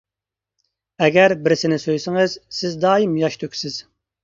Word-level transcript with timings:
ئەگەر 1.07 1.35
بىرسىنى 1.43 1.79
سۆيسىڭىز، 1.85 2.39
سىز 2.63 2.81
دائىم 2.87 3.17
ياش 3.27 3.41
تۆكىسىز. 3.45 3.81